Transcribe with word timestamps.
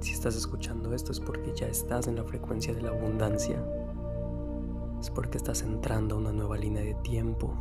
Si 0.00 0.12
estás 0.12 0.34
escuchando 0.34 0.94
esto 0.94 1.12
es 1.12 1.20
porque 1.20 1.52
ya 1.54 1.66
estás 1.66 2.06
en 2.06 2.16
la 2.16 2.24
frecuencia 2.24 2.72
de 2.74 2.80
la 2.80 2.88
abundancia. 2.88 3.62
Es 4.98 5.10
porque 5.10 5.36
estás 5.36 5.62
entrando 5.62 6.14
a 6.14 6.18
una 6.18 6.32
nueva 6.32 6.56
línea 6.56 6.82
de 6.82 6.94
tiempo. 6.94 7.54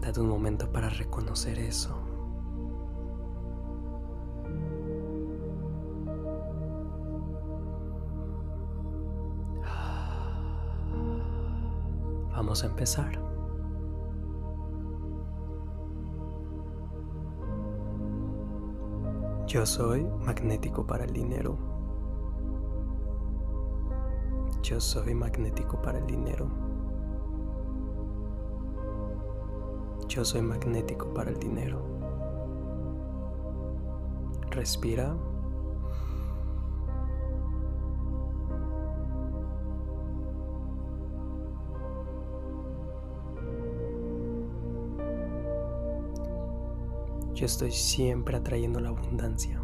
Date 0.00 0.20
un 0.20 0.28
momento 0.28 0.70
para 0.70 0.88
reconocer 0.88 1.58
eso. 1.58 1.94
Vamos 12.32 12.64
a 12.64 12.66
empezar. 12.66 13.33
Yo 19.54 19.64
soy 19.64 20.02
magnético 20.02 20.84
para 20.84 21.04
el 21.04 21.12
dinero. 21.12 21.56
Yo 24.64 24.80
soy 24.80 25.14
magnético 25.14 25.80
para 25.80 26.00
el 26.00 26.06
dinero. 26.08 26.48
Yo 30.08 30.24
soy 30.24 30.42
magnético 30.42 31.14
para 31.14 31.30
el 31.30 31.38
dinero. 31.38 31.80
Respira. 34.50 35.14
Yo 47.34 47.46
estoy 47.46 47.72
siempre 47.72 48.36
atrayendo 48.36 48.78
la 48.78 48.90
abundancia. 48.90 49.60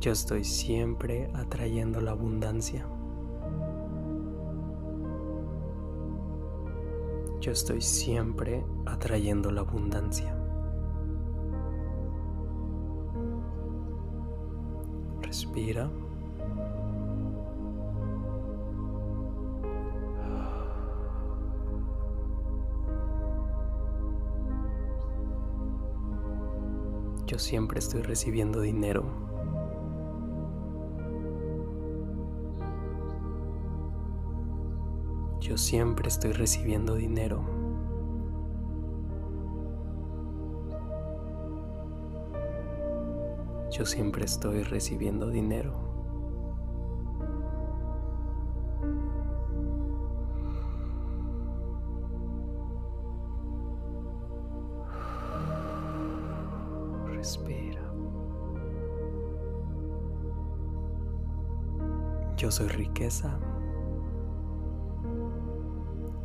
Yo 0.00 0.10
estoy 0.10 0.42
siempre 0.42 1.30
atrayendo 1.32 2.00
la 2.00 2.10
abundancia. 2.10 2.84
Yo 7.40 7.52
estoy 7.52 7.80
siempre 7.80 8.64
atrayendo 8.84 9.52
la 9.52 9.60
abundancia. 9.60 10.36
Respira. 15.20 15.88
Yo 27.26 27.38
siempre 27.38 27.78
estoy 27.78 28.02
recibiendo 28.02 28.60
dinero. 28.60 29.04
Yo 35.40 35.56
siempre 35.56 36.08
estoy 36.08 36.32
recibiendo 36.32 36.94
dinero. 36.94 37.44
Yo 43.70 43.86
siempre 43.86 44.24
estoy 44.24 44.62
recibiendo 44.62 45.30
dinero. 45.30 45.91
Yo 62.36 62.50
soy 62.50 62.66
riqueza. 62.66 63.38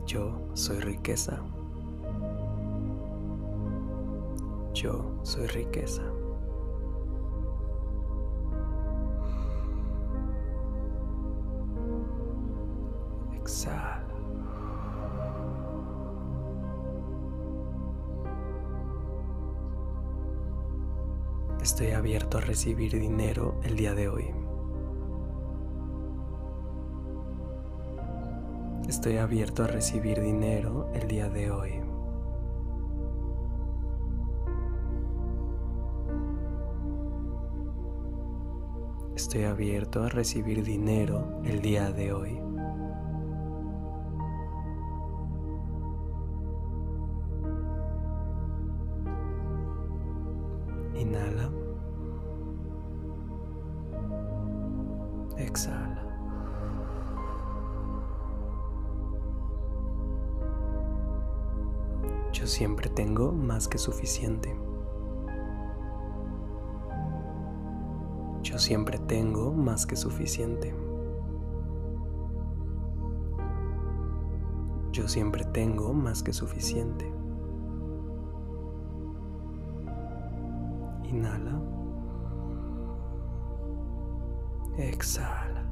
Yo 0.08 0.42
soy 0.56 0.80
riqueza. 0.80 1.40
Yo 4.74 5.20
soy 5.22 5.46
riqueza. 5.46 6.02
Exhala. 13.36 13.97
Estoy 21.68 21.92
abierto 21.92 22.38
a 22.38 22.42
recibir 22.42 22.98
dinero 22.98 23.60
el 23.62 23.76
día 23.76 23.94
de 23.94 24.08
hoy. 24.08 24.34
Estoy 28.88 29.18
abierto 29.18 29.66
a 29.66 29.68
recibir 29.68 30.22
dinero 30.22 30.90
el 30.94 31.10
día 31.10 31.28
de 31.28 31.52
hoy. 31.52 31.72
Estoy 39.18 39.44
abierto 39.44 40.04
a 40.04 40.08
recibir 40.08 40.64
dinero 40.64 41.42
el 41.44 41.62
día 41.62 41.92
de 41.92 42.14
hoy. 42.14 42.47
Exhala. 55.38 56.04
Yo 62.34 62.46
siempre 62.46 62.90
tengo 62.90 63.32
más 63.32 63.68
que 63.68 63.78
suficiente. 63.78 64.56
Yo 68.44 68.60
siempre 68.60 68.98
tengo 69.00 69.52
más 69.52 69.86
que 69.86 69.96
suficiente. 69.96 70.74
Yo 74.92 75.08
siempre 75.08 75.46
tengo 75.46 75.94
más 75.94 76.24
que 76.24 76.34
suficiente. 76.34 77.12
Inhala. 81.04 81.77
Exhala. 84.78 85.66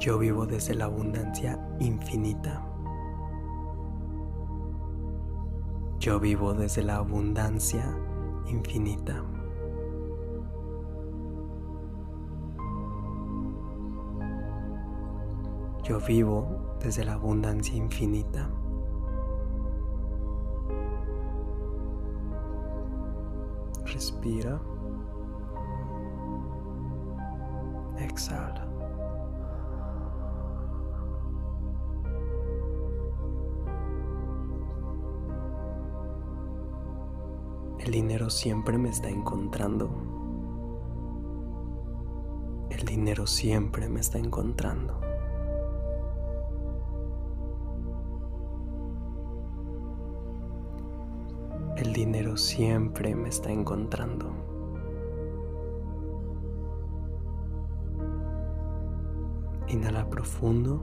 Yo 0.00 0.18
vivo 0.18 0.44
desde 0.46 0.74
la 0.74 0.86
abundancia 0.86 1.58
infinita. 1.78 2.66
Yo 6.00 6.18
vivo 6.20 6.52
desde 6.52 6.82
la 6.82 6.96
abundancia 6.96 7.96
infinita. 8.46 9.22
Yo 15.84 16.00
vivo 16.00 16.76
desde 16.80 17.04
la 17.04 17.12
abundancia 17.12 17.76
infinita. 17.76 18.50
Respira. 23.84 24.60
Exhala. 27.98 28.64
El 37.78 37.90
dinero 37.90 38.30
siempre 38.30 38.78
me 38.78 38.88
está 38.88 39.10
encontrando. 39.10 39.90
El 42.70 42.86
dinero 42.86 43.26
siempre 43.26 43.90
me 43.90 44.00
está 44.00 44.18
encontrando. 44.18 45.13
El 51.76 51.92
dinero 51.92 52.36
siempre 52.36 53.16
me 53.16 53.28
está 53.28 53.50
encontrando. 53.50 54.30
Inhala 59.66 60.08
profundo. 60.08 60.80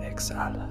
Exhala. 0.00 0.70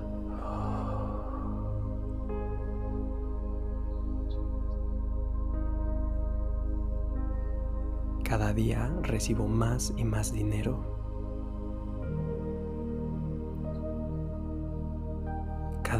Cada 8.23 8.53
día 8.53 8.89
recibo 9.01 9.49
más 9.49 9.93
y 9.97 10.05
más 10.05 10.31
dinero. 10.31 11.00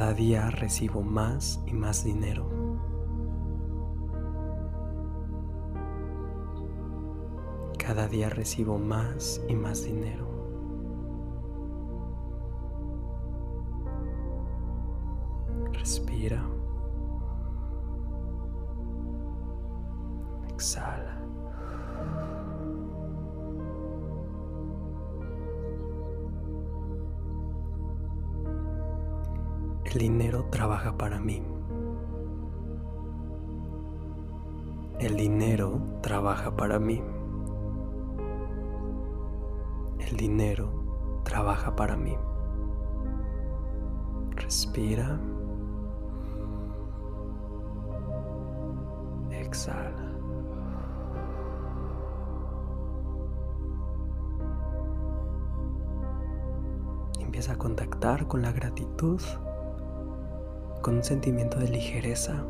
Cada 0.02 0.16
día 0.16 0.50
recibo 0.50 1.04
más 1.04 1.62
y 1.68 1.74
más 1.74 2.04
dinero. 2.04 2.50
Cada 7.78 8.08
día 8.08 8.30
recibo 8.30 8.80
más 8.80 9.40
y 9.48 9.54
más 9.54 9.84
dinero. 9.84 10.28
Respira. 15.72 16.44
Exhala. 20.50 21.01
El 29.92 29.98
dinero 30.00 30.46
trabaja 30.46 30.98
para 30.98 31.20
mí. 31.20 31.44
El 35.00 35.18
dinero 35.18 35.82
trabaja 36.02 36.56
para 36.56 36.80
mí. 36.80 37.04
El 40.00 40.16
dinero 40.16 40.72
trabaja 41.26 41.76
para 41.76 41.98
mí. 41.98 42.16
Respira. 44.38 45.20
Exhala. 49.32 50.10
Empieza 57.20 57.52
a 57.52 57.58
contactar 57.58 58.26
con 58.30 58.42
la 58.42 58.54
gratitud 58.54 59.20
con 60.82 60.96
un 60.96 61.04
sentimiento 61.04 61.60
de 61.60 61.70
ligereza. 61.70 62.44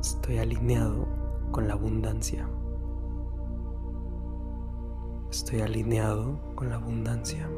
Estoy 0.00 0.38
alineado 0.38 1.06
con 1.50 1.68
la 1.68 1.74
abundancia. 1.74 2.48
Estoy 5.30 5.60
alineado 5.60 6.38
con 6.54 6.68
la 6.68 6.76
abundancia. 6.76 7.48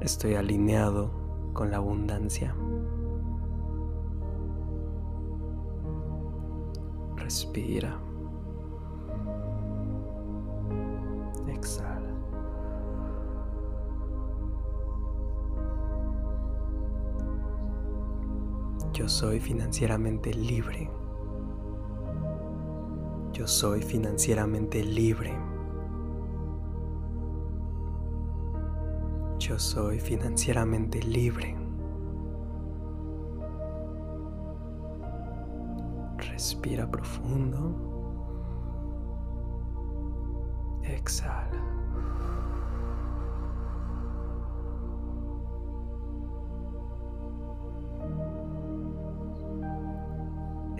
Estoy 0.00 0.34
alineado 0.34 1.10
con 1.52 1.70
la 1.70 1.76
abundancia. 1.78 2.54
Respira. 7.16 8.05
Yo 18.92 19.08
soy 19.08 19.40
financieramente 19.40 20.32
libre. 20.32 20.90
Yo 23.32 23.46
soy 23.46 23.82
financieramente 23.82 24.82
libre. 24.82 25.34
Yo 29.38 29.58
soy 29.58 30.00
financieramente 30.00 31.02
libre. 31.02 31.54
Respira 36.16 36.90
profundo. 36.90 37.74
Exhala. 40.82 41.85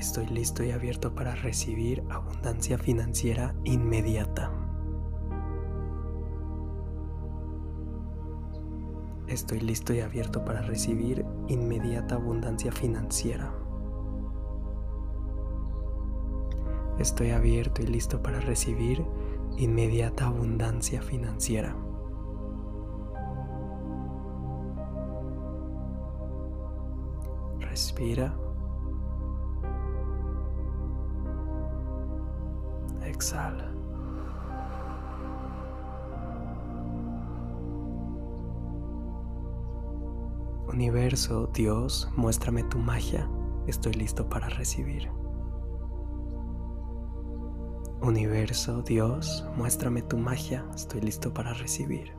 Estoy 0.06 0.26
listo 0.26 0.62
y 0.62 0.70
abierto 0.70 1.16
para 1.16 1.34
recibir 1.34 2.04
abundancia 2.10 2.78
financiera 2.78 3.56
inmediata. 3.64 4.52
Estoy 9.26 9.58
listo 9.58 9.92
y 9.92 10.00
abierto 10.02 10.44
para 10.44 10.62
recibir 10.62 11.26
inmediata 11.48 12.14
abundancia 12.14 12.70
financiera. 12.70 13.52
Estoy 17.00 17.30
abierto 17.30 17.82
y 17.82 17.88
listo 17.88 18.22
para 18.22 18.38
recibir 18.38 19.04
inmediata 19.56 20.26
abundancia 20.26 21.02
financiera. 21.02 21.76
Respira. 27.58 28.45
Exhala. 33.16 33.72
Universo, 40.68 41.48
Dios, 41.54 42.08
muéstrame 42.16 42.62
tu 42.64 42.78
magia, 42.78 43.28
estoy 43.66 43.94
listo 43.94 44.28
para 44.28 44.48
recibir. 44.48 45.10
Universo, 48.02 48.82
Dios, 48.82 49.44
muéstrame 49.56 50.02
tu 50.02 50.18
magia, 50.18 50.64
estoy 50.74 51.00
listo 51.00 51.32
para 51.32 51.54
recibir. 51.54 52.15